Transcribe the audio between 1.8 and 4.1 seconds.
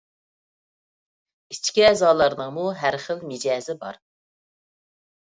ئەزالارنىڭمۇ ھەر خىل مىجەزى بار.